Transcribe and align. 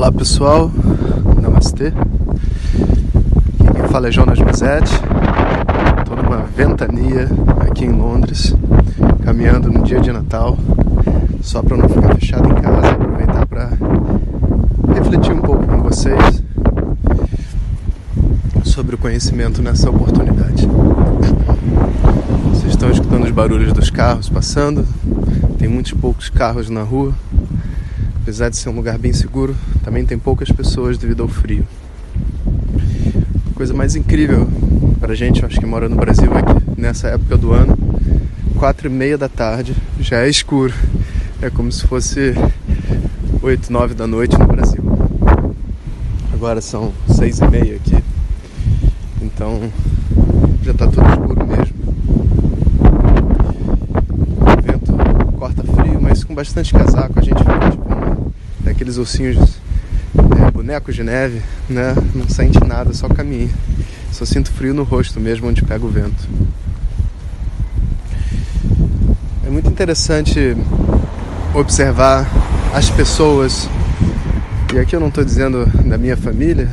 Olá 0.00 0.10
pessoal, 0.10 0.70
namastê. 1.42 1.92
Quem 3.74 3.88
fala 3.90 4.08
é 4.08 4.10
Jonas 4.10 4.38
Mazzetti. 4.38 4.94
Estou 5.98 6.16
numa 6.16 6.38
ventania 6.56 7.28
aqui 7.60 7.84
em 7.84 7.92
Londres, 7.92 8.56
caminhando 9.22 9.70
no 9.70 9.82
dia 9.82 10.00
de 10.00 10.10
Natal, 10.10 10.56
só 11.42 11.62
para 11.62 11.76
não 11.76 11.86
ficar 11.86 12.14
fechado 12.14 12.48
em 12.48 12.54
casa 12.62 12.92
aproveitar 12.92 13.44
para 13.44 13.68
refletir 14.94 15.34
um 15.34 15.42
pouco 15.42 15.66
com 15.66 15.82
vocês 15.82 16.42
sobre 18.64 18.94
o 18.94 18.98
conhecimento 18.98 19.60
nessa 19.60 19.90
oportunidade. 19.90 20.66
Vocês 22.54 22.70
estão 22.70 22.90
escutando 22.90 23.24
os 23.24 23.32
barulhos 23.32 23.74
dos 23.74 23.90
carros 23.90 24.30
passando, 24.30 24.88
tem 25.58 25.68
muitos 25.68 25.92
poucos 25.92 26.30
carros 26.30 26.70
na 26.70 26.82
rua 26.82 27.12
apesar 28.22 28.50
de 28.50 28.56
ser 28.56 28.68
um 28.68 28.76
lugar 28.76 28.98
bem 28.98 29.12
seguro, 29.12 29.56
também 29.82 30.04
tem 30.04 30.18
poucas 30.18 30.50
pessoas 30.50 30.98
devido 30.98 31.22
ao 31.22 31.28
frio. 31.28 31.66
A 33.50 33.54
coisa 33.54 33.72
mais 33.74 33.96
incrível 33.96 34.48
pra 35.00 35.14
gente, 35.14 35.44
acho 35.44 35.58
que 35.58 35.66
mora 35.66 35.88
no 35.88 35.96
Brasil, 35.96 36.30
é 36.34 36.42
que 36.42 36.80
nessa 36.80 37.08
época 37.08 37.36
do 37.36 37.52
ano, 37.52 37.76
quatro 38.58 38.88
e 38.88 38.90
meia 38.90 39.16
da 39.16 39.28
tarde, 39.28 39.74
já 39.98 40.18
é 40.18 40.28
escuro. 40.28 40.74
É 41.40 41.48
como 41.48 41.72
se 41.72 41.86
fosse 41.86 42.34
oito, 43.42 43.72
nove 43.72 43.94
da 43.94 44.06
noite 44.06 44.38
no 44.38 44.46
Brasil. 44.46 44.84
Agora 46.32 46.60
são 46.60 46.92
seis 47.08 47.38
e 47.38 47.48
meia 47.48 47.76
aqui, 47.76 48.02
então 49.22 49.70
já 50.62 50.74
tá 50.74 50.86
tudo 50.86 51.08
escuro 51.08 51.46
mesmo. 51.46 51.74
O 54.40 54.62
vento 54.62 54.92
corta 55.38 55.64
frio, 55.64 56.00
mas 56.00 56.22
com 56.22 56.34
bastante 56.34 56.72
casaco 56.72 57.18
a 57.18 57.22
gente 57.22 57.38
fica 57.38 57.70
tipo 57.70 57.89
aqueles 58.80 58.96
ursinhos, 58.96 59.36
é, 60.16 60.50
bonecos 60.50 60.94
de 60.94 61.02
neve, 61.02 61.42
né? 61.68 61.94
Não 62.14 62.26
sente 62.26 62.58
nada, 62.64 62.94
só 62.94 63.08
caminha. 63.08 63.50
Só 64.10 64.24
sinto 64.24 64.50
frio 64.50 64.72
no 64.72 64.84
rosto 64.84 65.20
mesmo 65.20 65.48
onde 65.48 65.62
pega 65.62 65.84
o 65.84 65.88
vento. 65.90 66.26
É 69.46 69.50
muito 69.50 69.68
interessante 69.68 70.56
observar 71.52 72.26
as 72.72 72.88
pessoas, 72.88 73.68
e 74.72 74.78
aqui 74.78 74.96
eu 74.96 75.00
não 75.00 75.08
estou 75.08 75.26
dizendo 75.26 75.66
da 75.86 75.98
minha 75.98 76.16
família, 76.16 76.70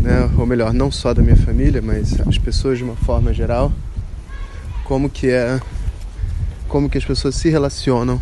né? 0.00 0.30
ou 0.38 0.46
melhor, 0.46 0.72
não 0.72 0.90
só 0.90 1.12
da 1.12 1.20
minha 1.20 1.36
família, 1.36 1.82
mas 1.82 2.18
as 2.26 2.38
pessoas 2.38 2.78
de 2.78 2.84
uma 2.84 2.96
forma 2.96 3.30
geral, 3.34 3.70
como 4.84 5.10
que 5.10 5.28
é, 5.28 5.60
como 6.66 6.88
que 6.88 6.96
as 6.96 7.04
pessoas 7.04 7.34
se 7.34 7.50
relacionam 7.50 8.18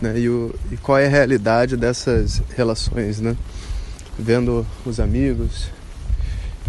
né? 0.00 0.18
E, 0.18 0.28
o, 0.28 0.54
e 0.70 0.76
qual 0.76 0.98
é 0.98 1.06
a 1.06 1.10
realidade 1.10 1.76
dessas 1.76 2.42
relações, 2.56 3.20
né? 3.20 3.36
Vendo 4.18 4.66
os 4.84 4.98
amigos 5.00 5.70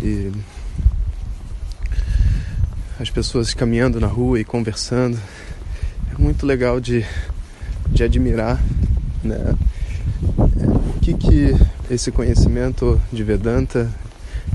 e 0.02 0.31
as 2.99 3.09
pessoas 3.09 3.53
caminhando 3.53 3.99
na 3.99 4.08
rua 4.08 4.39
e 4.39 4.44
conversando. 4.44 5.17
É 6.13 6.21
muito 6.21 6.45
legal 6.45 6.80
de, 6.80 7.05
de 7.88 8.03
admirar 8.03 8.61
né? 9.23 9.55
o 10.21 10.99
que, 10.99 11.14
que 11.14 11.55
esse 11.89 12.11
conhecimento 12.11 12.99
de 13.11 13.23
Vedanta, 13.23 13.89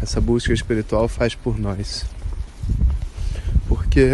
essa 0.03 0.21
busca 0.21 0.53
espiritual 0.53 1.09
faz 1.09 1.35
por 1.35 1.59
nós. 1.59 2.05
Porque 3.67 4.11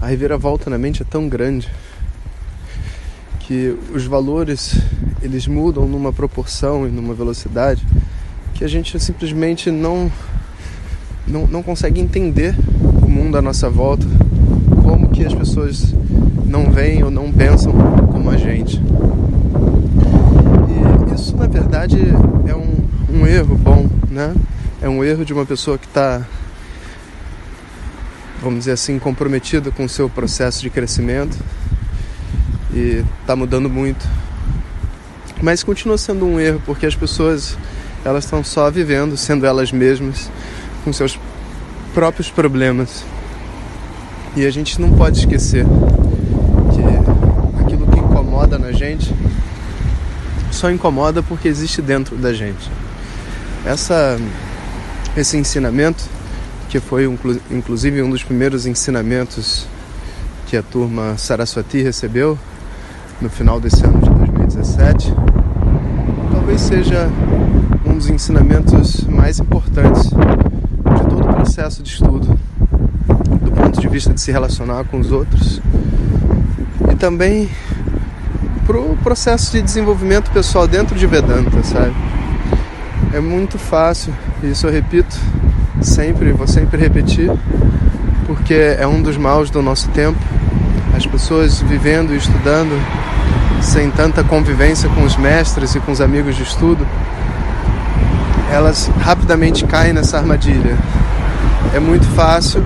a 0.00 0.06
reviravolta 0.06 0.70
na 0.70 0.78
mente 0.78 1.02
é 1.02 1.04
tão 1.04 1.28
grande 1.28 1.70
que 3.46 3.76
os 3.94 4.06
valores 4.06 4.80
eles 5.22 5.46
mudam 5.46 5.86
numa 5.86 6.12
proporção 6.12 6.88
e 6.88 6.90
numa 6.90 7.12
velocidade 7.12 7.86
que 8.54 8.64
a 8.64 8.68
gente 8.68 8.98
simplesmente 8.98 9.70
não 9.70 10.10
não, 11.26 11.46
não 11.46 11.62
consegue 11.62 12.00
entender 12.00 12.54
o 13.02 13.08
mundo 13.08 13.36
à 13.36 13.42
nossa 13.42 13.68
volta, 13.68 14.06
como 14.82 15.08
que 15.08 15.24
as 15.24 15.34
pessoas 15.34 15.94
não 16.46 16.70
veem 16.70 17.02
ou 17.02 17.10
não 17.10 17.32
pensam 17.32 17.72
como 18.12 18.30
a 18.30 18.36
gente. 18.36 18.80
E 20.68 21.14
isso 21.14 21.36
na 21.36 21.46
verdade 21.46 21.98
é 22.46 22.54
um, 22.54 22.76
um 23.10 23.26
erro 23.26 23.56
bom, 23.56 23.88
né? 24.10 24.34
É 24.82 24.88
um 24.88 25.02
erro 25.02 25.24
de 25.24 25.32
uma 25.32 25.46
pessoa 25.46 25.78
que 25.78 25.86
está, 25.86 26.26
vamos 28.42 28.60
dizer 28.60 28.72
assim, 28.72 28.98
comprometida 28.98 29.70
com 29.70 29.84
o 29.84 29.88
seu 29.88 30.10
processo 30.10 30.60
de 30.60 30.68
crescimento 30.68 31.38
e 32.74 33.04
está 33.20 33.36
mudando 33.36 33.70
muito. 33.70 34.06
Mas 35.40 35.62
continua 35.62 35.96
sendo 35.96 36.26
um 36.26 36.40
erro 36.40 36.60
porque 36.66 36.84
as 36.86 36.94
pessoas 36.94 37.56
elas 38.04 38.24
estão 38.24 38.44
só 38.44 38.70
vivendo, 38.70 39.16
sendo 39.16 39.46
elas 39.46 39.72
mesmas, 39.72 40.30
com 40.84 40.92
seus 40.92 41.18
próprios 41.94 42.30
problemas. 42.30 43.04
E 44.36 44.44
a 44.44 44.50
gente 44.50 44.80
não 44.80 44.92
pode 44.92 45.20
esquecer 45.20 45.64
que 46.74 47.62
aquilo 47.62 47.86
que 47.86 47.98
incomoda 47.98 48.58
na 48.58 48.72
gente 48.72 49.14
só 50.50 50.70
incomoda 50.70 51.22
porque 51.22 51.48
existe 51.48 51.80
dentro 51.80 52.16
da 52.16 52.32
gente. 52.32 52.70
Essa, 53.64 54.18
esse 55.16 55.36
ensinamento, 55.36 56.04
que 56.68 56.80
foi 56.80 57.04
inclusive 57.50 58.02
um 58.02 58.10
dos 58.10 58.22
primeiros 58.22 58.66
ensinamentos 58.66 59.66
que 60.46 60.56
a 60.56 60.62
turma 60.62 61.16
Saraswati 61.16 61.82
recebeu, 61.82 62.38
no 63.24 63.30
final 63.30 63.58
desse 63.58 63.82
ano 63.82 63.98
de 64.00 64.10
2017, 64.10 65.14
talvez 66.30 66.60
seja 66.60 67.08
um 67.86 67.94
dos 67.94 68.10
ensinamentos 68.10 69.02
mais 69.04 69.40
importantes 69.40 70.10
de 70.10 71.06
todo 71.08 71.22
o 71.22 71.34
processo 71.34 71.82
de 71.82 71.88
estudo, 71.88 72.38
do 73.40 73.50
ponto 73.50 73.80
de 73.80 73.88
vista 73.88 74.12
de 74.12 74.20
se 74.20 74.30
relacionar 74.30 74.84
com 74.84 74.98
os 74.98 75.10
outros 75.10 75.62
e 76.92 76.94
também 76.96 77.48
para 78.66 78.78
o 78.78 78.94
processo 79.02 79.52
de 79.52 79.62
desenvolvimento 79.62 80.30
pessoal 80.30 80.68
dentro 80.68 80.94
de 80.94 81.06
Vedanta, 81.06 81.62
sabe? 81.62 81.94
É 83.14 83.20
muito 83.20 83.58
fácil, 83.58 84.12
isso 84.42 84.66
eu 84.66 84.70
repito 84.70 85.18
sempre, 85.80 86.30
vou 86.32 86.46
sempre 86.46 86.78
repetir, 86.78 87.32
porque 88.26 88.76
é 88.78 88.86
um 88.86 89.00
dos 89.00 89.16
maus 89.16 89.48
do 89.48 89.62
nosso 89.62 89.88
tempo 89.88 90.20
as 90.96 91.06
pessoas 91.06 91.60
vivendo 91.60 92.12
e 92.12 92.16
estudando 92.16 92.80
sem 93.60 93.90
tanta 93.90 94.22
convivência 94.22 94.88
com 94.88 95.02
os 95.02 95.16
mestres 95.16 95.74
e 95.74 95.80
com 95.80 95.90
os 95.90 96.00
amigos 96.00 96.36
de 96.36 96.42
estudo, 96.42 96.86
elas 98.52 98.90
rapidamente 99.00 99.64
caem 99.64 99.92
nessa 99.92 100.18
armadilha. 100.18 100.78
É 101.74 101.80
muito 101.80 102.06
fácil 102.08 102.62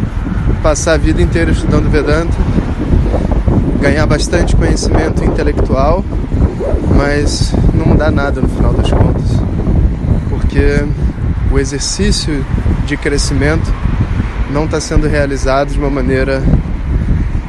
passar 0.62 0.94
a 0.94 0.96
vida 0.98 1.22
inteira 1.22 1.50
estudando 1.50 1.88
Vedanta, 1.88 2.36
ganhar 3.80 4.04
bastante 4.06 4.54
conhecimento 4.56 5.24
intelectual, 5.24 6.04
mas 6.94 7.52
não 7.72 7.96
dá 7.96 8.10
nada 8.10 8.40
no 8.40 8.48
final 8.48 8.74
das 8.74 8.90
contas, 8.90 9.30
porque 10.28 10.84
o 11.50 11.58
exercício 11.58 12.44
de 12.84 12.96
crescimento 12.96 13.72
não 14.50 14.64
está 14.64 14.80
sendo 14.80 15.06
realizado 15.06 15.70
de 15.70 15.78
uma 15.78 15.90
maneira 15.90 16.42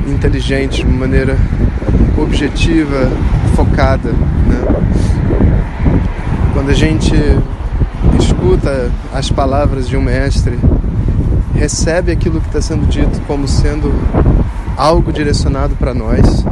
inteligente, 0.07 0.81
de 0.81 0.87
uma 0.87 0.99
maneira 0.99 1.37
objetiva, 2.17 3.09
focada. 3.55 4.09
Né? 4.11 4.79
Quando 6.53 6.69
a 6.69 6.73
gente 6.73 7.13
escuta 8.19 8.91
as 9.13 9.29
palavras 9.29 9.87
de 9.87 9.97
um 9.97 10.01
mestre, 10.01 10.57
recebe 11.55 12.11
aquilo 12.11 12.39
que 12.39 12.47
está 12.47 12.61
sendo 12.61 12.87
dito 12.87 13.21
como 13.27 13.47
sendo 13.47 13.91
algo 14.77 15.11
direcionado 15.11 15.75
para 15.75 15.93
nós 15.93 16.45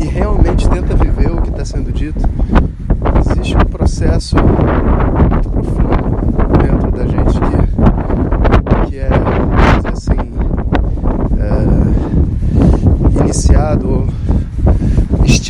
e 0.00 0.04
realmente 0.04 0.68
tenta 0.68 0.94
viver 0.94 1.32
o 1.32 1.42
que 1.42 1.48
está 1.50 1.64
sendo 1.64 1.92
dito, 1.92 2.28
existe 3.20 3.56
um 3.56 3.64
processo 3.64 4.36
muito 4.36 5.50
profundo 5.50 6.22
dentro 6.62 6.92
da 6.92 7.04
gente 7.06 7.40
que, 7.40 8.90
que 8.90 8.98
é, 8.98 9.10
assim, 9.92 10.32
é, 13.18 13.22
iniciado 13.22 13.88
ou 13.88 14.06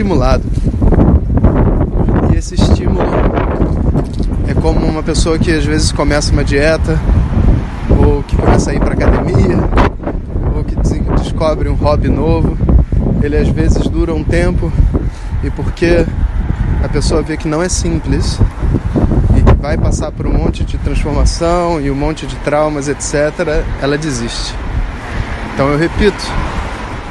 estimulado. 0.02 0.42
E 2.32 2.36
esse 2.36 2.56
estímulo 2.56 3.06
é 4.48 4.54
como 4.54 4.84
uma 4.84 5.02
pessoa 5.02 5.38
que 5.38 5.50
às 5.52 5.64
vezes 5.64 5.92
começa 5.92 6.32
uma 6.32 6.42
dieta, 6.42 6.98
ou 7.88 8.22
que 8.24 8.36
começa 8.36 8.72
a 8.72 8.74
ir 8.74 8.80
para 8.80 8.94
academia, 8.94 9.58
ou 10.56 10.64
que 10.64 10.74
descobre 11.22 11.68
um 11.68 11.74
hobby 11.74 12.08
novo. 12.08 12.58
Ele 13.22 13.36
às 13.36 13.48
vezes 13.48 13.86
dura 13.86 14.12
um 14.12 14.24
tempo 14.24 14.72
e 15.44 15.50
porque 15.50 16.04
a 16.82 16.88
pessoa 16.88 17.22
vê 17.22 17.36
que 17.36 17.46
não 17.46 17.62
é 17.62 17.68
simples 17.68 18.40
e 19.36 19.40
que 19.40 19.54
vai 19.62 19.78
passar 19.78 20.10
por 20.10 20.26
um 20.26 20.32
monte 20.32 20.64
de 20.64 20.76
transformação 20.78 21.80
e 21.80 21.88
um 21.88 21.94
monte 21.94 22.26
de 22.26 22.34
traumas, 22.36 22.88
etc., 22.88 23.64
ela 23.80 23.96
desiste. 23.96 24.52
Então 25.54 25.68
eu 25.68 25.78
repito, 25.78 26.24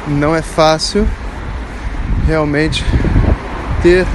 não 0.06 0.36
é 0.36 0.42
fácil 0.42 1.06
realmente 2.26 2.84
ter 3.82 4.06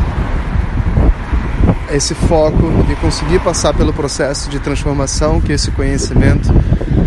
esse 1.92 2.14
foco 2.14 2.72
e 2.92 2.96
conseguir 2.96 3.40
passar 3.40 3.74
pelo 3.74 3.94
processo 3.94 4.50
de 4.50 4.60
transformação 4.60 5.40
que 5.40 5.52
esse 5.52 5.72
conhecimento 5.72 6.50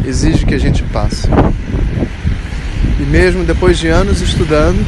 exige 0.07 0.47
que 0.47 0.55
a 0.55 0.59
gente 0.59 0.83
passe. 0.85 1.29
E 2.99 3.03
mesmo 3.03 3.45
depois 3.45 3.79
de 3.79 3.89
anos 3.89 4.21
estudando, 4.21 4.85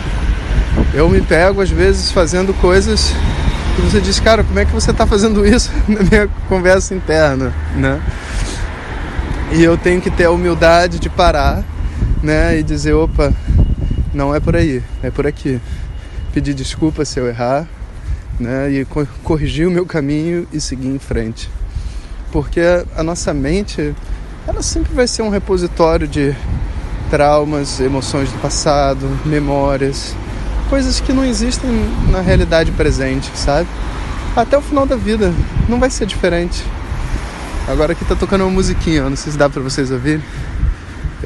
eu 0.94 1.08
me 1.08 1.20
pego 1.20 1.60
às 1.60 1.70
vezes 1.70 2.10
fazendo 2.10 2.52
coisas 2.54 3.14
que 3.74 3.82
você 3.82 4.00
diz, 4.00 4.20
cara, 4.20 4.44
como 4.44 4.58
é 4.58 4.64
que 4.64 4.72
você 4.72 4.90
está 4.90 5.06
fazendo 5.06 5.46
isso 5.46 5.70
na 5.88 6.00
minha 6.02 6.28
conversa 6.48 6.94
interna, 6.94 7.52
né? 7.74 8.00
E 9.52 9.62
eu 9.62 9.76
tenho 9.76 10.00
que 10.00 10.10
ter 10.10 10.24
a 10.24 10.30
humildade 10.30 10.98
de 10.98 11.10
parar, 11.10 11.62
né, 12.22 12.58
e 12.58 12.62
dizer, 12.62 12.94
opa, 12.94 13.32
não 14.14 14.34
é 14.34 14.40
por 14.40 14.56
aí, 14.56 14.82
é 15.02 15.10
por 15.10 15.26
aqui. 15.26 15.60
Pedir 16.32 16.54
desculpa 16.54 17.04
se 17.04 17.20
eu 17.20 17.28
errar, 17.28 17.66
né, 18.40 18.70
e 18.70 18.86
corrigir 19.22 19.68
o 19.68 19.70
meu 19.70 19.84
caminho 19.84 20.46
e 20.52 20.60
seguir 20.60 20.88
em 20.88 20.98
frente. 20.98 21.50
Porque 22.30 22.60
a 22.96 23.02
nossa 23.02 23.34
mente, 23.34 23.94
ela 24.46 24.62
sempre 24.62 24.94
vai 24.94 25.06
ser 25.06 25.22
um 25.22 25.28
repositório 25.28 26.08
de 26.08 26.34
traumas, 27.10 27.78
emoções 27.78 28.32
do 28.32 28.38
passado, 28.38 29.06
memórias, 29.26 30.16
coisas 30.70 30.98
que 30.98 31.12
não 31.12 31.22
existem 31.22 31.70
na 32.10 32.22
realidade 32.22 32.72
presente, 32.72 33.30
sabe? 33.36 33.68
Até 34.34 34.56
o 34.56 34.62
final 34.62 34.86
da 34.86 34.96
vida 34.96 35.30
não 35.68 35.78
vai 35.78 35.90
ser 35.90 36.06
diferente. 36.06 36.64
Agora 37.68 37.92
aqui 37.92 38.02
tá 38.06 38.16
tocando 38.16 38.44
uma 38.44 38.50
musiquinha, 38.50 39.08
não 39.08 39.16
sei 39.16 39.32
se 39.32 39.38
dá 39.38 39.50
pra 39.50 39.60
vocês 39.60 39.90
ouvirem. 39.90 40.24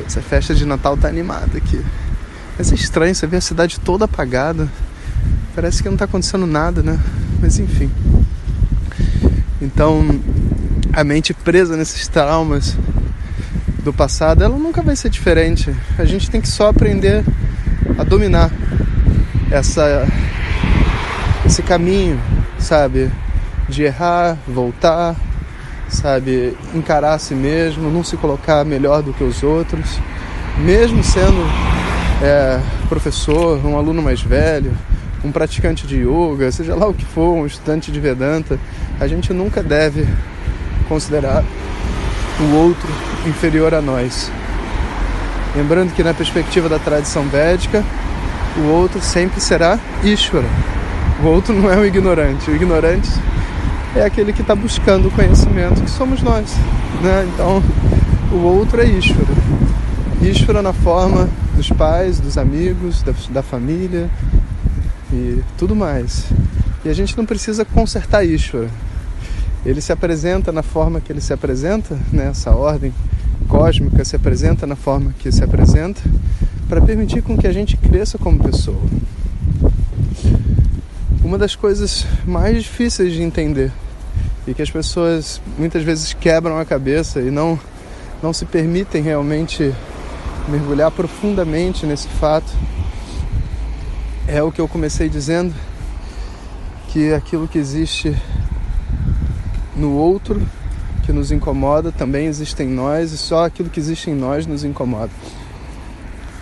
Essa 0.05 0.21
festa 0.21 0.53
de 0.55 0.67
Natal 0.67 0.97
tá 0.97 1.07
animada 1.07 1.57
aqui. 1.57 1.81
Mas 2.59 2.73
é 2.73 2.75
estranho, 2.75 3.15
você 3.15 3.27
vê 3.27 3.37
a 3.37 3.41
cidade 3.41 3.79
toda 3.79 4.07
apagada. 4.07 4.69
Parece 5.57 5.83
que 5.83 5.89
não 5.89 5.97
tá 5.97 6.05
acontecendo 6.05 6.47
nada, 6.47 6.83
né? 6.83 7.01
Mas 7.41 7.59
enfim. 7.59 7.91
Então, 9.59 10.07
a 10.93 11.03
mente 11.03 11.33
presa 11.33 11.79
nesses 11.79 12.07
traumas 12.07 12.77
do 13.83 13.91
passado, 13.91 14.45
ela 14.45 14.59
nunca 14.59 14.83
vai 14.83 14.95
ser 14.95 15.09
diferente. 15.09 15.75
A 15.99 16.05
gente 16.05 16.31
tem 16.31 16.43
que 16.43 16.49
só 16.49 16.69
aprender 16.69 17.25
a 17.99 18.05
dominar 18.05 18.51
essa 19.51 20.07
esse 21.47 21.63
caminho, 21.63 22.21
sabe, 22.59 23.11
de 23.67 23.85
errar, 23.85 24.37
voltar, 24.47 25.17
sabe, 25.89 26.55
encarar 26.75 27.15
a 27.15 27.19
si 27.19 27.35
mesmo, 27.35 27.91
não 27.91 28.05
se 28.05 28.19
colocar 28.19 28.63
melhor 28.63 29.03
do 29.03 29.15
que 29.15 29.25
os 29.25 29.43
outros, 29.43 29.99
mesmo 30.59 31.03
sendo 31.03 31.41
é, 32.23 32.61
professor, 32.91 33.65
um 33.65 33.79
aluno 33.79 34.03
mais 34.03 34.21
velho, 34.21 34.77
um 35.25 35.33
praticante 35.33 35.87
de 35.87 35.97
yoga, 35.97 36.51
seja 36.51 36.75
lá 36.75 36.87
o 36.87 36.95
que 36.95 37.05
for, 37.05 37.35
um 37.35 37.47
estudante 37.47 37.91
de 37.91 37.99
Vedanta, 38.01 38.59
a 39.01 39.07
gente 39.07 39.33
nunca 39.33 39.63
deve 39.63 40.07
considerar 40.89 41.45
o 42.41 42.55
outro 42.55 42.89
inferior 43.27 43.75
a 43.75 43.81
nós. 43.81 44.31
Lembrando 45.55 45.95
que 45.95 46.03
na 46.03 46.13
perspectiva 46.13 46.69
da 46.69 46.79
tradição 46.79 47.25
védica, 47.29 47.83
o 48.59 48.69
outro 48.69 49.01
sempre 49.01 49.41
será 49.41 49.79
Ishvara. 50.05 50.47
O 51.23 51.27
outro 51.29 51.55
não 51.55 51.71
é 51.71 51.77
o 51.77 51.87
ignorante. 51.87 52.51
O 52.51 52.55
ignorante 52.55 53.11
é 53.95 54.05
aquele 54.05 54.33
que 54.33 54.43
está 54.43 54.55
buscando 54.55 55.09
o 55.09 55.11
conhecimento, 55.11 55.83
que 55.83 55.91
somos 55.91 56.23
nós. 56.23 56.55
Né? 57.03 57.27
Então, 57.33 57.63
o 58.31 58.37
outro 58.37 58.81
é 58.81 58.85
Ishvara. 58.85 59.35
Ishvara 60.21 60.61
na 60.61 60.73
forma 60.73 61.29
dos 61.55 61.71
pais, 61.71 62.21
dos 62.21 62.37
amigos, 62.37 63.03
da, 63.03 63.15
da 63.31 63.43
família, 63.43 64.11
e 65.13 65.43
tudo 65.57 65.75
mais. 65.75 66.25
E 66.85 66.89
a 66.89 66.95
gente 66.95 67.17
não 67.17 67.27
precisa 67.27 67.65
consertar 67.65 68.25
Ishvara. 68.25 68.71
Ele 69.65 69.81
se 69.81 69.93
apresenta 69.93 70.53
na 70.53 70.63
forma 70.63 71.01
que 71.01 71.13
ele 71.13 71.21
se 71.21 71.33
apresenta, 71.33 71.99
nessa 72.13 72.51
né? 72.51 72.57
ordem 72.57 72.95
cósmica 73.49 74.05
se 74.05 74.17
apresenta 74.17 74.67
na 74.67 74.77
forma 74.77 75.15
que 75.19 75.31
se 75.31 75.43
apresenta, 75.43 76.01
para 76.69 76.81
permitir 76.81 77.23
com 77.23 77.37
que 77.37 77.47
a 77.47 77.53
gente 77.53 77.77
cresça 77.77 78.19
como 78.19 78.43
pessoa. 78.43 78.81
Uma 81.23 81.39
das 81.39 81.57
coisas 81.57 82.07
mais 82.25 82.63
difíceis 82.63 83.13
de 83.13 83.23
entender 83.23 83.73
e 84.47 84.55
que 84.55 84.63
as 84.63 84.71
pessoas 84.71 85.41
muitas 85.59 85.83
vezes 85.83 86.13
quebram 86.13 86.59
a 86.59 86.65
cabeça 86.65 87.21
e 87.21 87.31
não 87.31 87.59
não 88.23 88.33
se 88.33 88.47
permitem 88.47 89.03
realmente 89.03 89.75
mergulhar 90.49 90.91
profundamente 90.91 91.85
nesse 91.85 92.09
fato 92.09 92.51
é 94.29 94.43
o 94.43 94.51
que 94.51 94.61
eu 94.61 94.67
comecei 94.67 95.09
dizendo, 95.09 95.55
que 96.89 97.13
aquilo 97.13 97.47
que 97.47 97.59
existe 97.59 98.17
no 99.77 99.93
outro, 99.93 100.41
que 101.05 101.13
nos 101.13 101.31
incomoda, 101.31 101.93
também 101.93 102.27
existe 102.27 102.63
em 102.63 102.69
nós 102.69 103.13
e 103.13 103.19
só 103.19 103.45
aquilo 103.45 103.71
que 103.71 103.79
existe 103.79 104.11
em 104.11 104.15
nós 104.15 104.47
nos 104.47 104.65
incomoda. 104.65 105.11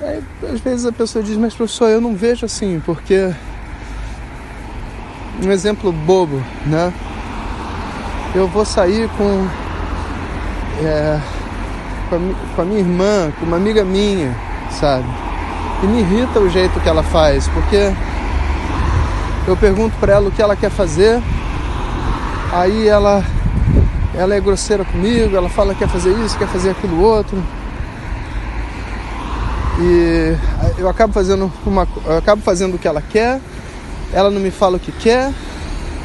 Aí, 0.01 0.23
às 0.53 0.61
vezes 0.61 0.87
a 0.87 0.93
pessoa 0.93 1.23
diz, 1.23 1.37
mas 1.37 1.55
professor, 1.55 1.89
eu 1.89 2.01
não 2.01 2.15
vejo 2.15 2.47
assim, 2.47 2.81
porque. 2.85 3.33
Um 5.43 5.51
exemplo 5.51 5.91
bobo, 5.93 6.41
né? 6.67 6.93
Eu 8.35 8.47
vou 8.49 8.65
sair 8.65 9.09
com. 9.17 9.47
É, 10.85 11.21
com, 12.09 12.17
a, 12.17 12.55
com 12.55 12.63
a 12.63 12.65
minha 12.65 12.81
irmã, 12.81 13.33
com 13.39 13.47
uma 13.47 13.57
amiga 13.57 13.85
minha, 13.85 14.35
sabe? 14.71 15.24
E 15.83 15.87
me 15.87 16.01
irrita 16.01 16.41
o 16.41 16.49
jeito 16.49 16.81
que 16.81 16.89
ela 16.89 17.03
faz, 17.03 17.47
porque 17.49 17.93
eu 19.47 19.57
pergunto 19.57 19.97
para 19.99 20.15
ela 20.15 20.29
o 20.29 20.33
que 20.33 20.41
ela 20.41 20.57
quer 20.57 20.71
fazer, 20.71 21.23
aí 22.53 22.89
ela 22.89 23.23
ela 24.15 24.35
é 24.35 24.41
grosseira 24.41 24.85
comigo, 24.85 25.37
ela 25.37 25.49
fala 25.49 25.75
que 25.75 25.81
quer 25.81 25.89
fazer 25.89 26.13
isso, 26.25 26.39
quer 26.39 26.47
fazer 26.47 26.71
aquilo 26.71 27.01
outro. 27.01 27.37
E 29.81 30.37
eu 30.79 30.89
acabo 30.89 31.13
fazendo 31.13 31.53
uma 31.67 31.87
eu 32.07 32.19
acabo 32.19 32.41
fazendo 32.43 32.75
o 32.75 32.79
que 32.79 32.87
ela 32.87 33.03
quer, 33.03 33.41
ela 34.13 34.31
não 34.31 34.41
me 34.41 34.51
fala 34.51 34.77
o 34.77 34.81
que 34.81 34.93
quer, 34.93 35.33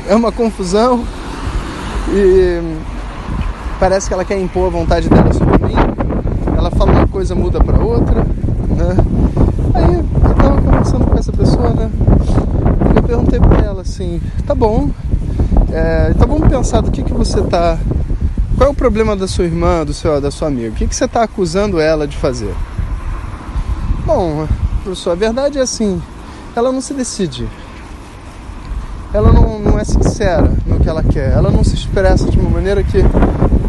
é 0.08 0.16
uma 0.16 0.32
confusão 0.32 1.06
e 2.10 2.76
parece 3.80 4.08
que 4.08 4.14
ela 4.14 4.26
quer 4.26 4.40
impor 4.40 4.68
a 4.68 4.70
vontade 4.72 5.08
dela 5.08 5.32
sobre 5.32 5.66
mim. 5.66 5.76
Ela 6.58 6.72
fala 6.72 6.92
uma 6.92 7.08
coisa, 7.08 7.36
muda 7.36 7.64
para 7.64 7.80
outra, 7.80 8.22
né? 8.24 8.98
Aí 9.76 9.94
eu 9.96 10.34
tava 10.36 10.62
conversando 10.62 11.06
com 11.06 11.09
essa 11.20 11.34
pessoa, 11.34 11.70
né? 11.72 11.92
Eu 12.96 13.04
perguntei 13.04 13.40
para 13.40 13.66
ela 13.66 13.82
assim, 13.82 14.22
tá 14.48 14.56
bom, 14.56 14.90
é, 15.72 16.14
então 16.16 16.28
vamos 16.28 16.48
pensar 16.48 16.82
do 16.82 16.90
que, 16.92 17.04
que 17.04 17.14
você 17.14 17.42
tá. 17.42 17.78
Qual 18.56 18.70
é 18.70 18.72
o 18.72 18.76
problema 18.76 19.16
da 19.16 19.28
sua 19.28 19.46
irmã, 19.46 19.86
do 19.86 19.94
seu, 19.94 20.20
da 20.22 20.32
sua 20.32 20.48
amiga? 20.48 20.70
O 20.70 20.74
que, 20.74 20.88
que 20.88 20.96
você 20.96 21.06
está 21.06 21.24
acusando 21.24 21.80
ela 21.80 22.08
de 22.08 22.16
fazer? 22.18 22.54
Bom, 24.06 24.48
professor, 24.84 25.12
a 25.12 25.16
verdade 25.16 25.60
é 25.60 25.62
assim, 25.62 26.02
ela 26.56 26.72
não 26.72 26.82
se 26.82 26.94
decide. 26.94 27.48
Ela 29.14 29.34
não, 29.34 29.60
não 29.60 29.80
é 29.80 29.84
sincera 29.84 30.52
no 30.66 30.80
que 30.80 30.88
ela 30.88 31.04
quer. 31.04 31.32
Ela 31.32 31.52
não 31.52 31.64
se 31.64 31.74
expressa 31.74 32.30
de 32.30 32.40
uma 32.40 32.50
maneira 32.50 32.84
que 32.84 33.00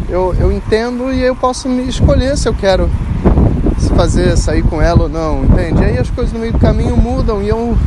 eu, 0.09 0.35
eu 0.39 0.51
entendo 0.51 1.11
e 1.11 1.21
eu 1.21 1.35
posso 1.35 1.67
me 1.67 1.87
escolher 1.87 2.37
se 2.37 2.47
eu 2.47 2.53
quero 2.53 2.89
fazer, 3.89 4.37
sair 4.37 4.63
com 4.63 4.81
ela 4.81 5.03
ou 5.03 5.09
não, 5.09 5.43
entende? 5.43 5.83
Aí 5.83 5.97
as 5.97 6.09
coisas 6.09 6.33
no 6.33 6.39
meio 6.39 6.53
do 6.53 6.59
caminho 6.59 6.95
mudam 6.97 7.41
e 7.41 7.49
eu, 7.49 7.77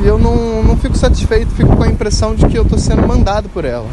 e 0.00 0.06
eu 0.06 0.18
não, 0.18 0.62
não 0.62 0.76
fico 0.76 0.96
satisfeito, 0.96 1.50
fico 1.52 1.74
com 1.76 1.82
a 1.82 1.88
impressão 1.88 2.34
de 2.34 2.46
que 2.46 2.58
eu 2.58 2.62
estou 2.62 2.78
sendo 2.78 3.06
mandado 3.06 3.48
por 3.48 3.64
ela. 3.64 3.86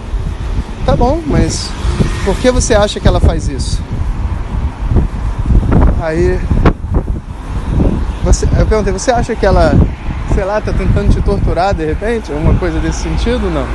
Tá 0.86 0.96
bom, 0.96 1.22
mas 1.26 1.70
por 2.24 2.36
que 2.38 2.50
você 2.52 2.74
acha 2.74 3.00
que 3.00 3.08
ela 3.08 3.20
faz 3.20 3.48
isso? 3.48 3.82
Aí 6.02 6.40
você, 8.24 8.46
eu 8.58 8.66
perguntei, 8.66 8.94
você 8.94 9.12
acha 9.12 9.36
que 9.36 9.46
ela, 9.46 9.74
sei 10.34 10.44
lá, 10.44 10.60
tá 10.62 10.74
tentando 10.74 11.10
te 11.10 11.22
torturar 11.22 11.74
de 11.74 11.86
repente? 11.86 12.32
Alguma 12.32 12.54
coisa 12.56 12.80
desse 12.80 13.00
sentido? 13.00 13.50
Não. 13.50 13.66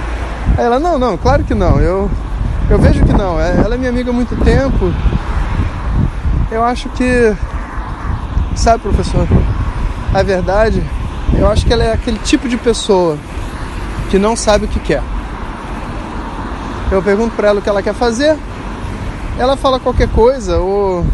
Aí 0.56 0.64
ela, 0.64 0.78
não, 0.78 0.98
não, 0.98 1.16
claro 1.16 1.44
que 1.44 1.54
não. 1.54 1.80
Eu, 1.80 2.10
eu 2.68 2.78
vejo 2.78 3.04
que 3.04 3.12
não. 3.12 3.40
É, 3.40 3.56
ela 3.64 3.74
é 3.74 3.78
minha 3.78 3.90
amiga 3.90 4.10
há 4.10 4.12
muito 4.12 4.36
tempo 4.44 4.92
eu 6.52 6.62
acho 6.62 6.88
que, 6.90 7.34
sabe, 8.54 8.82
professor, 8.82 9.26
a 10.12 10.22
verdade, 10.22 10.82
eu 11.38 11.48
acho 11.48 11.64
que 11.64 11.72
ela 11.72 11.82
é 11.82 11.92
aquele 11.92 12.18
tipo 12.18 12.46
de 12.46 12.58
pessoa 12.58 13.16
que 14.10 14.18
não 14.18 14.36
sabe 14.36 14.66
o 14.66 14.68
que 14.68 14.78
quer. 14.78 15.02
Eu 16.90 17.02
pergunto 17.02 17.34
para 17.34 17.48
ela 17.48 17.58
o 17.58 17.62
que 17.62 17.68
ela 17.68 17.82
quer 17.82 17.94
fazer, 17.94 18.36
ela 19.38 19.56
fala 19.56 19.80
qualquer 19.80 20.08
coisa, 20.08 20.58
ou, 20.58 21.06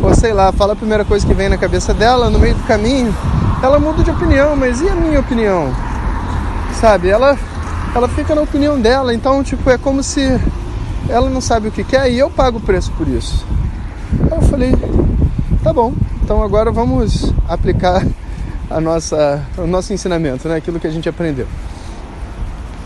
ou 0.00 0.14
sei 0.14 0.32
lá, 0.32 0.52
fala 0.52 0.74
a 0.74 0.76
primeira 0.76 1.04
coisa 1.04 1.26
que 1.26 1.34
vem 1.34 1.48
na 1.48 1.58
cabeça 1.58 1.92
dela, 1.92 2.30
no 2.30 2.38
meio 2.38 2.54
do 2.54 2.62
caminho, 2.62 3.12
ela 3.60 3.80
muda 3.80 4.04
de 4.04 4.10
opinião, 4.12 4.54
mas 4.54 4.80
e 4.80 4.88
a 4.88 4.94
minha 4.94 5.18
opinião? 5.18 5.74
Sabe, 6.80 7.08
ela, 7.08 7.36
ela 7.92 8.08
fica 8.08 8.36
na 8.36 8.42
opinião 8.42 8.80
dela, 8.80 9.12
então, 9.12 9.42
tipo, 9.42 9.68
é 9.68 9.76
como 9.76 10.00
se 10.00 10.40
ela 11.08 11.28
não 11.28 11.40
sabe 11.40 11.66
o 11.66 11.72
que 11.72 11.82
quer 11.82 12.08
e 12.08 12.20
eu 12.20 12.30
pago 12.30 12.58
o 12.58 12.60
preço 12.60 12.92
por 12.92 13.08
isso. 13.08 13.44
Eu 14.40 14.48
falei, 14.48 14.72
tá 15.62 15.72
bom, 15.72 15.92
então 16.22 16.42
agora 16.42 16.70
vamos 16.72 17.32
aplicar 17.48 18.04
a 18.70 18.80
nossa, 18.80 19.42
o 19.58 19.66
nosso 19.66 19.92
ensinamento, 19.92 20.48
né? 20.48 20.56
aquilo 20.56 20.78
que 20.78 20.86
a 20.86 20.90
gente 20.90 21.08
aprendeu. 21.08 21.46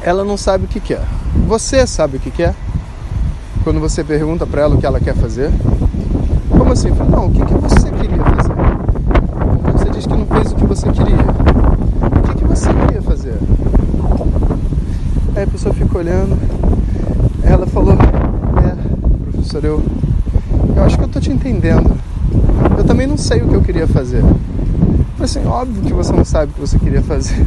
ela 0.02 0.25
não 0.25 0.37
sabe 0.37 0.64
o 0.64 0.68
que 0.68 0.80
quer. 0.80 1.02
Você 1.46 1.87
sabe 1.87 2.16
o 2.16 2.20
que 2.20 2.30
quer? 2.30 2.54
Quando 3.62 3.80
você 3.80 4.02
pergunta 4.02 4.46
para 4.46 4.62
ela 4.62 4.75
o 4.75 4.78
que 4.78 4.87
ela 4.87 5.00
quer 5.00 5.14
fazer. 5.14 5.50
Como 6.50 6.73
assim? 6.73 6.94
Fala, 6.94 7.11
não, 7.11 7.26
o 7.26 7.30
que, 7.30 7.44
que 7.44 7.54
você 7.54 7.90
queria 7.90 8.23
fazer? 8.23 8.54
Você 9.73 9.90
diz 9.90 10.06
que 10.06 10.12
não 10.14 10.26
fez 10.26 10.52
o 10.52 10.56
que 10.56 10.66
você 10.66 10.90
queria. 10.90 11.16
O 11.16 12.28
que, 12.28 12.34
que 12.37 12.44
você 12.44 12.73
queria 12.73 13.02
fazer? 13.02 13.34
Aí 15.37 15.42
a 15.42 15.46
pessoa 15.46 15.75
fica 15.75 15.99
olhando. 15.99 16.38
Ela 17.42 17.66
falou, 17.66 17.94
é, 17.94 19.30
professor, 19.30 19.64
eu, 19.64 19.82
eu 20.76 20.85
acho 20.85 20.97
que 20.97 21.04
eu 21.04 21.09
tô 21.09 21.21
te 21.21 21.30
entendendo. 21.30 21.97
Eu 22.76 22.85
também 22.85 23.06
não 23.06 23.16
sei 23.16 23.42
o 23.42 23.49
que 23.49 23.54
eu 23.54 23.62
queria 23.62 23.87
fazer. 23.87 24.21
Falei 24.21 25.25
assim, 25.25 25.47
óbvio 25.47 25.83
que 25.83 25.92
você 25.92 26.12
não 26.12 26.25
sabe 26.25 26.50
o 26.50 26.54
que 26.54 26.61
você 26.61 26.78
queria 26.78 27.02
fazer. 27.02 27.47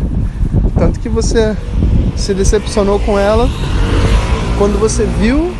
Tanto 0.77 0.99
que 0.99 1.09
você 1.09 1.55
se 2.15 2.33
decepcionou 2.33 2.99
com 2.99 3.17
ela 3.17 3.49
quando 4.57 4.79
você 4.79 5.05
viu 5.19 5.51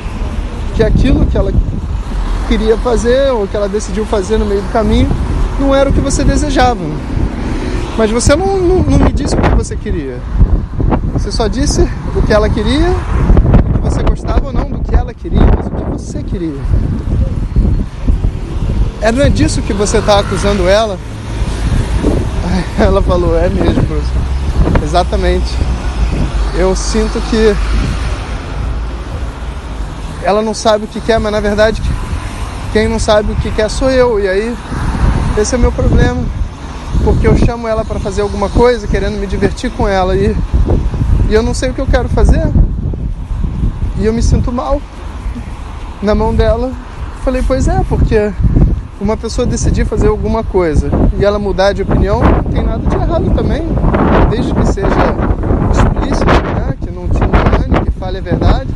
que 0.76 0.84
aquilo 0.84 1.26
que 1.26 1.38
ela 1.38 1.52
queria 2.48 2.78
fazer 2.78 3.32
ou 3.32 3.48
que 3.48 3.56
ela 3.56 3.68
decidiu 3.68 4.06
fazer 4.06 4.38
no 4.38 4.46
meio 4.46 4.62
do 4.62 4.72
caminho 4.72 5.10
não 5.60 5.76
era 5.76 5.90
o 5.90 5.94
que 5.94 6.00
você 6.00 6.24
desejava. 6.24 6.82
Mas 7.98 8.12
você 8.12 8.36
não, 8.36 8.58
não, 8.58 8.84
não 8.84 9.00
me 9.00 9.12
disse 9.12 9.36
o 9.36 9.42
que 9.42 9.56
você 9.56 9.76
queria. 9.76 10.18
Você 11.14 11.32
só 11.32 11.48
disse 11.48 11.82
o 12.16 12.22
que 12.22 12.32
ela 12.32 12.48
queria, 12.48 12.90
o 12.90 13.74
que 13.74 13.80
você 13.82 14.04
gostava 14.04 14.48
ou 14.48 14.54
não 14.54 14.70
do 14.70 14.80
que 14.80 14.96
ela 14.96 15.14
queria, 15.14 15.42
mas 15.56 15.66
o 15.66 15.72
que 15.72 15.84
você 15.92 16.22
queria. 16.22 16.62
É, 19.02 19.12
não 19.12 19.24
é 19.24 19.30
disso 19.30 19.62
que 19.62 19.74
você 19.74 20.00
está 20.00 20.20
acusando 20.20 20.68
ela? 20.68 20.98
Ela 22.80 23.02
falou, 23.02 23.38
é 23.38 23.50
mesmo, 23.50 23.84
professor. 23.84 24.22
Exatamente. 24.84 25.54
Eu 26.56 26.76
sinto 26.76 27.22
que 27.30 27.56
ela 30.24 30.42
não 30.42 30.54
sabe 30.54 30.86
o 30.86 30.88
que 30.88 31.00
quer, 31.00 31.20
mas 31.20 31.32
na 31.32 31.40
verdade 31.40 31.82
quem 32.74 32.88
não 32.88 33.00
sabe 33.00 33.32
o 33.32 33.36
que 33.36 33.52
quer 33.52 33.70
sou 33.70 33.90
eu. 33.90 34.20
E 34.20 34.28
aí 34.28 34.56
esse 35.38 35.56
é 35.56 35.58
o 35.58 35.62
meu 35.62 35.72
problema. 35.72 36.22
Porque 37.04 37.28
eu 37.28 37.38
chamo 37.38 37.68
ela 37.68 37.86
para 37.86 38.00
fazer 38.00 38.22
alguma 38.22 38.50
coisa, 38.50 38.88
querendo 38.88 39.18
me 39.20 39.28
divertir 39.28 39.72
com 39.72 39.88
ela 39.88 40.16
e, 40.16 40.36
e 41.30 41.34
eu 41.34 41.44
não 41.44 41.54
sei 41.54 41.70
o 41.70 41.74
que 41.74 41.82
eu 41.82 41.88
quero 41.88 42.10
fazer. 42.10 42.42
E 44.00 44.06
eu 44.06 44.14
me 44.14 44.22
sinto 44.22 44.52
mal 44.52 44.82
na 46.02 46.16
mão 46.16 46.34
dela. 46.34 46.72
Falei, 47.24 47.44
pois 47.46 47.68
é, 47.68 47.84
porque 47.88 48.32
uma 49.00 49.16
pessoa 49.16 49.46
decidir 49.46 49.86
fazer 49.86 50.08
alguma 50.08 50.44
coisa 50.44 50.90
e 51.20 51.26
ela 51.26 51.38
mudar 51.38 51.74
de 51.74 51.82
opinião, 51.82 52.22
não 52.22 52.44
tem 52.44 52.64
nada 52.64 52.88
de 52.88 52.96
errado 52.96 53.32
também, 53.36 53.64
desde 54.30 54.54
que 54.54 54.66
seja 54.66 54.88
explícito, 55.72 56.26
né? 56.26 56.74
que 56.82 56.92
não 56.92 57.08
te 57.08 57.18
engane, 57.18 57.86
que 57.86 57.92
fale 57.92 58.18
a 58.18 58.22
verdade. 58.22 58.70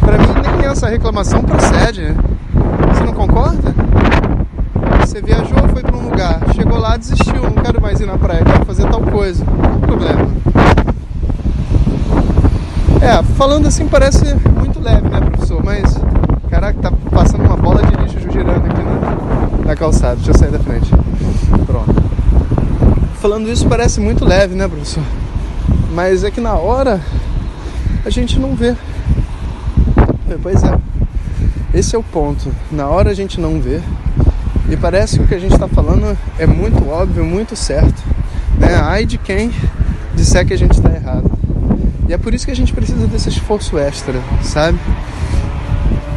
Para 0.00 0.18
mim, 0.18 0.58
nem 0.58 0.66
essa 0.68 0.88
reclamação 0.88 1.42
procede. 1.42 2.14
Você 2.92 3.04
não 3.04 3.12
concorda? 3.12 3.74
Você 5.00 5.20
viajou, 5.20 5.68
foi 5.72 5.82
para 5.82 5.96
um 5.96 6.10
lugar, 6.10 6.40
chegou 6.54 6.78
lá, 6.78 6.96
desistiu, 6.96 7.42
não 7.42 7.62
quero 7.62 7.80
mais 7.80 8.00
ir 8.00 8.06
na 8.06 8.16
praia, 8.16 8.44
quero 8.44 8.64
fazer 8.64 8.88
tal 8.88 9.00
coisa. 9.00 9.44
Qual 9.44 9.74
o 9.74 9.80
problema? 9.80 10.28
É, 13.00 13.22
falando 13.34 13.66
assim 13.66 13.86
parece 13.88 14.24
muito 14.58 14.80
leve, 14.80 15.08
né, 15.08 15.20
professor? 15.20 15.62
Mas, 15.64 15.98
caraca, 16.48 16.78
tá 16.80 16.92
passando 17.10 17.44
uma 17.44 17.56
bola 17.56 17.82
de 17.82 17.94
lixo 18.02 18.30
girando 18.32 18.66
aqui 18.66 18.85
na, 19.66 19.76
calçada. 19.76 20.16
Deixa 20.16 20.30
eu 20.30 20.38
sair 20.38 20.50
da 20.50 20.58
frente. 20.58 20.90
Pronto. 21.66 21.94
Falando 23.20 23.50
isso 23.50 23.66
parece 23.68 24.00
muito 24.00 24.24
leve, 24.24 24.54
né, 24.54 24.68
professor? 24.68 25.02
Mas 25.92 26.24
é 26.24 26.30
que 26.30 26.40
na 26.40 26.54
hora 26.54 27.00
a 28.04 28.10
gente 28.10 28.38
não 28.38 28.54
vê. 28.54 28.74
Pois 30.42 30.62
é. 30.62 30.78
Esse 31.74 31.96
é 31.96 31.98
o 31.98 32.02
ponto. 32.02 32.52
Na 32.70 32.86
hora 32.88 33.10
a 33.10 33.14
gente 33.14 33.40
não 33.40 33.60
vê. 33.60 33.80
E 34.68 34.76
parece 34.76 35.18
que 35.18 35.24
o 35.24 35.28
que 35.28 35.34
a 35.34 35.38
gente 35.38 35.54
está 35.54 35.68
falando 35.68 36.16
é 36.38 36.46
muito 36.46 36.88
óbvio, 36.88 37.24
muito 37.24 37.56
certo. 37.56 38.02
Né? 38.58 38.74
Ai 38.74 39.04
de 39.04 39.18
quem 39.18 39.50
disser 40.14 40.46
que 40.46 40.54
a 40.54 40.58
gente 40.58 40.72
está 40.72 40.90
errado. 40.90 41.30
E 42.08 42.12
é 42.12 42.18
por 42.18 42.34
isso 42.34 42.46
que 42.46 42.52
a 42.52 42.56
gente 42.56 42.72
precisa 42.72 43.06
desse 43.06 43.28
esforço 43.28 43.78
extra, 43.78 44.20
sabe? 44.42 44.78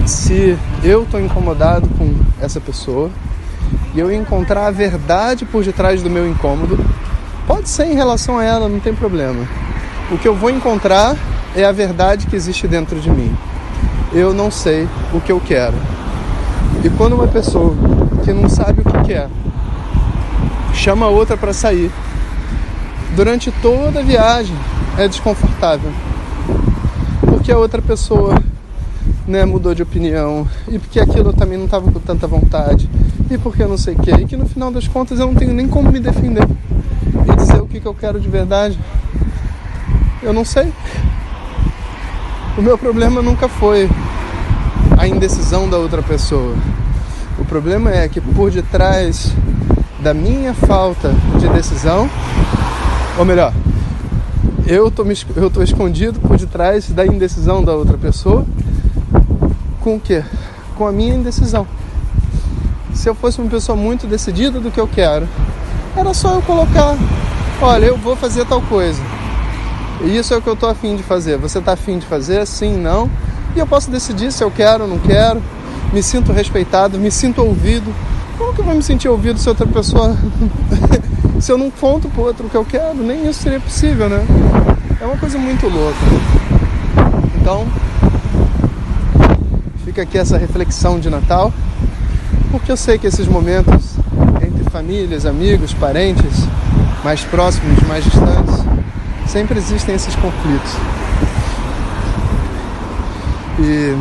Se 0.05 0.57
eu 0.83 1.03
estou 1.03 1.19
incomodado 1.19 1.87
com 1.89 2.13
essa 2.41 2.59
pessoa 2.59 3.09
e 3.93 3.99
eu 3.99 4.11
encontrar 4.11 4.67
a 4.67 4.71
verdade 4.71 5.45
por 5.45 5.63
detrás 5.63 6.01
do 6.01 6.09
meu 6.09 6.27
incômodo, 6.27 6.79
pode 7.47 7.69
ser 7.69 7.85
em 7.85 7.95
relação 7.95 8.37
a 8.37 8.43
ela, 8.43 8.69
não 8.69 8.79
tem 8.79 8.93
problema. 8.93 9.47
O 10.11 10.17
que 10.17 10.27
eu 10.27 10.35
vou 10.35 10.49
encontrar 10.49 11.15
é 11.55 11.65
a 11.65 11.71
verdade 11.71 12.27
que 12.27 12.35
existe 12.35 12.67
dentro 12.67 12.99
de 12.99 13.09
mim. 13.09 13.35
Eu 14.13 14.33
não 14.33 14.51
sei 14.51 14.87
o 15.13 15.19
que 15.19 15.31
eu 15.31 15.39
quero. 15.39 15.75
E 16.83 16.89
quando 16.91 17.13
uma 17.13 17.27
pessoa 17.27 17.75
que 18.23 18.31
não 18.31 18.49
sabe 18.49 18.81
o 18.81 18.83
que 18.83 19.03
quer 19.05 19.27
chama 20.73 21.07
outra 21.07 21.35
para 21.35 21.53
sair, 21.53 21.91
durante 23.15 23.51
toda 23.51 23.99
a 23.99 24.03
viagem 24.03 24.55
é 24.97 25.07
desconfortável. 25.07 25.91
Porque 27.21 27.51
a 27.51 27.57
outra 27.57 27.81
pessoa 27.81 28.41
né, 29.27 29.45
mudou 29.45 29.75
de 29.75 29.83
opinião, 29.83 30.47
e 30.67 30.79
porque 30.79 30.99
aquilo 30.99 31.33
também 31.33 31.57
não 31.57 31.65
estava 31.65 31.91
com 31.91 31.99
tanta 31.99 32.25
vontade, 32.25 32.89
e 33.29 33.37
porque 33.37 33.63
não 33.65 33.77
sei 33.77 33.95
o 33.95 33.99
que, 33.99 34.11
e 34.11 34.25
que 34.25 34.35
no 34.35 34.47
final 34.47 34.71
das 34.71 34.87
contas 34.87 35.19
eu 35.19 35.27
não 35.27 35.35
tenho 35.35 35.53
nem 35.53 35.67
como 35.67 35.91
me 35.91 35.99
defender 35.99 36.47
e 37.31 37.35
dizer 37.35 37.61
o 37.61 37.67
que, 37.67 37.79
que 37.79 37.85
eu 37.85 37.93
quero 37.93 38.19
de 38.19 38.27
verdade. 38.27 38.79
Eu 40.21 40.33
não 40.33 40.43
sei. 40.43 40.73
O 42.57 42.61
meu 42.61 42.77
problema 42.77 43.21
nunca 43.21 43.47
foi 43.47 43.89
a 44.97 45.07
indecisão 45.07 45.69
da 45.69 45.77
outra 45.77 46.01
pessoa. 46.01 46.55
O 47.37 47.45
problema 47.45 47.91
é 47.91 48.07
que 48.09 48.19
por 48.19 48.51
detrás 48.51 49.31
da 50.01 50.13
minha 50.13 50.53
falta 50.53 51.13
de 51.39 51.47
decisão, 51.49 52.09
ou 53.17 53.23
melhor, 53.23 53.53
eu 54.67 54.91
tô, 54.91 55.05
me, 55.05 55.15
eu 55.35 55.49
tô 55.49 55.63
escondido 55.63 56.19
por 56.19 56.37
detrás 56.37 56.89
da 56.89 57.05
indecisão 57.05 57.63
da 57.63 57.73
outra 57.73 57.97
pessoa. 57.97 58.45
Com 59.81 59.95
o 59.95 59.99
quê? 59.99 60.23
Com 60.75 60.85
a 60.85 60.91
minha 60.91 61.15
indecisão. 61.15 61.65
Se 62.99 63.07
eu 63.07 63.15
fosse 63.15 63.39
uma 63.39 63.49
pessoa 63.49 63.77
muito 63.77 64.05
decidida 64.05 64.59
do 64.59 64.69
que 64.69 64.77
eu 64.77 64.85
quero, 64.85 65.25
era 65.95 66.13
só 66.13 66.33
eu 66.33 66.41
colocar, 66.41 66.97
olha, 67.61 67.85
eu 67.85 67.97
vou 67.97 68.13
fazer 68.13 68.45
tal 68.45 68.61
coisa. 68.63 69.01
E 70.03 70.17
isso 70.17 70.33
é 70.33 70.37
o 70.37 70.41
que 70.41 70.49
eu 70.49 70.55
tô 70.57 70.67
afim 70.67 70.97
de 70.97 71.03
fazer. 71.03 71.37
Você 71.37 71.61
tá 71.61 71.71
afim 71.71 71.97
de 71.97 72.05
fazer? 72.05 72.45
Sim, 72.45 72.75
não. 72.75 73.09
E 73.55 73.59
eu 73.59 73.65
posso 73.65 73.89
decidir 73.89 74.33
se 74.33 74.43
eu 74.43 74.51
quero 74.51 74.83
ou 74.83 74.89
não 74.89 74.99
quero. 74.99 75.41
Me 75.93 76.03
sinto 76.03 76.33
respeitado, 76.33 76.99
me 76.99 77.09
sinto 77.09 77.41
ouvido. 77.41 77.89
Como 78.37 78.53
que 78.53 78.59
eu 78.59 78.65
vou 78.65 78.75
me 78.75 78.83
sentir 78.83 79.07
ouvido 79.07 79.39
se 79.39 79.47
outra 79.47 79.65
pessoa 79.65 80.17
se 81.39 81.53
eu 81.53 81.57
não 81.57 81.71
conto 81.71 82.09
pro 82.09 82.23
outro 82.23 82.47
o 82.47 82.49
que 82.49 82.57
eu 82.57 82.65
quero, 82.65 82.95
nem 82.95 83.29
isso 83.29 83.43
seria 83.43 83.61
possível, 83.61 84.09
né? 84.09 84.25
É 84.99 85.05
uma 85.05 85.15
coisa 85.15 85.37
muito 85.37 85.69
louca. 85.69 85.97
Então, 87.39 87.65
fica 89.85 90.01
aqui 90.01 90.17
essa 90.17 90.37
reflexão 90.37 90.99
de 90.99 91.09
Natal, 91.09 91.53
porque 92.51 92.71
eu 92.71 92.77
sei 92.77 92.97
que 92.97 93.07
esses 93.07 93.27
momentos 93.27 93.95
entre 94.41 94.69
famílias, 94.69 95.25
amigos, 95.25 95.73
parentes, 95.73 96.47
mais 97.03 97.23
próximos, 97.23 97.79
mais 97.87 98.03
distantes, 98.03 98.63
sempre 99.27 99.57
existem 99.57 99.95
esses 99.95 100.15
conflitos. 100.15 100.71
E 103.59 103.95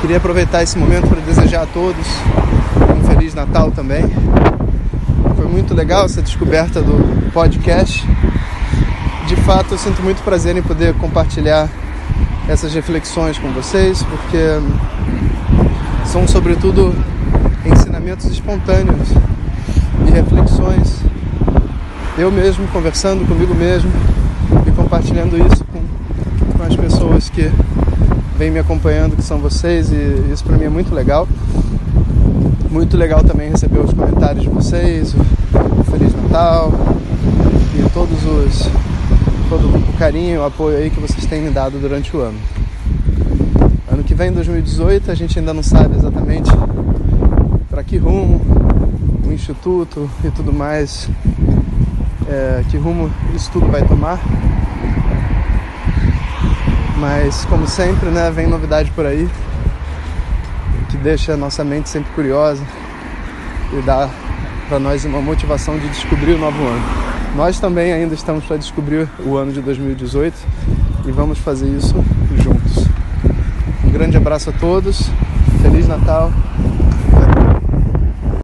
queria 0.00 0.18
aproveitar 0.18 0.62
esse 0.62 0.78
momento 0.78 1.08
para 1.08 1.20
desejar 1.20 1.62
a 1.62 1.66
todos 1.66 2.06
um 2.96 3.04
Feliz 3.08 3.34
Natal 3.34 3.70
também 3.70 4.04
muito 5.48 5.74
legal 5.74 6.04
essa 6.04 6.22
descoberta 6.22 6.80
do 6.80 7.32
podcast. 7.32 8.06
De 9.26 9.36
fato, 9.36 9.74
eu 9.74 9.78
sinto 9.78 10.02
muito 10.02 10.22
prazer 10.22 10.56
em 10.56 10.62
poder 10.62 10.94
compartilhar 10.94 11.68
essas 12.48 12.72
reflexões 12.74 13.38
com 13.38 13.50
vocês, 13.52 14.02
porque 14.04 14.38
são, 16.08 16.26
sobretudo, 16.26 16.94
ensinamentos 17.66 18.26
espontâneos 18.26 19.08
e 20.06 20.10
reflexões. 20.10 21.00
Eu 22.16 22.32
mesmo 22.32 22.66
conversando 22.68 23.26
comigo 23.28 23.54
mesmo 23.54 23.90
e 24.66 24.70
compartilhando 24.70 25.36
isso 25.36 25.64
com, 25.66 25.80
com 26.56 26.62
as 26.62 26.74
pessoas 26.74 27.28
que 27.28 27.50
vêm 28.38 28.50
me 28.50 28.58
acompanhando, 28.58 29.16
que 29.16 29.22
são 29.22 29.38
vocês, 29.38 29.92
e 29.92 30.32
isso 30.32 30.42
para 30.44 30.56
mim 30.56 30.64
é 30.64 30.70
muito 30.70 30.94
legal. 30.94 31.28
Muito 32.70 32.96
legal 32.96 33.22
também 33.22 33.50
receber 33.50 33.78
os 33.78 33.92
comentários 33.92 34.42
de 34.42 34.48
vocês, 34.48 35.14
o 35.14 35.84
Feliz 35.90 36.14
Natal 36.14 36.72
e 37.74 37.88
todos 37.90 38.18
os 38.24 38.68
todo 39.48 39.66
o 39.68 39.92
carinho, 39.98 40.40
o 40.40 40.44
apoio 40.44 40.76
aí 40.76 40.90
que 40.90 41.00
vocês 41.00 41.24
têm 41.26 41.40
me 41.40 41.50
dado 41.50 41.78
durante 41.78 42.14
o 42.16 42.20
ano. 42.20 42.38
Que 44.08 44.14
vem, 44.14 44.32
2018, 44.32 45.10
a 45.10 45.14
gente 45.14 45.38
ainda 45.38 45.52
não 45.52 45.62
sabe 45.62 45.94
exatamente 45.94 46.50
para 47.68 47.84
que 47.84 47.98
rumo 47.98 48.40
o 49.22 49.30
instituto 49.30 50.10
e 50.24 50.30
tudo 50.30 50.50
mais, 50.50 51.10
é, 52.26 52.64
que 52.70 52.78
rumo 52.78 53.12
isso 53.34 53.50
tudo 53.52 53.66
vai 53.66 53.86
tomar. 53.86 54.18
Mas 56.96 57.44
como 57.44 57.68
sempre, 57.68 58.08
né, 58.08 58.30
vem 58.30 58.46
novidade 58.46 58.90
por 58.92 59.04
aí 59.04 59.28
que 60.88 60.96
deixa 60.96 61.34
a 61.34 61.36
nossa 61.36 61.62
mente 61.62 61.90
sempre 61.90 62.10
curiosa 62.12 62.62
e 63.74 63.82
dá 63.82 64.08
para 64.70 64.78
nós 64.78 65.04
uma 65.04 65.20
motivação 65.20 65.78
de 65.78 65.86
descobrir 65.86 66.32
o 66.32 66.38
novo 66.38 66.62
ano. 66.62 66.82
Nós 67.36 67.60
também 67.60 67.92
ainda 67.92 68.14
estamos 68.14 68.46
para 68.46 68.56
descobrir 68.56 69.06
o 69.22 69.36
ano 69.36 69.52
de 69.52 69.60
2018 69.60 70.34
e 71.06 71.12
vamos 71.12 71.38
fazer 71.38 71.68
isso 71.68 72.02
grande 74.08 74.16
abraço 74.16 74.48
a 74.48 74.52
todos, 74.54 75.10
Feliz 75.60 75.86
Natal 75.86 76.32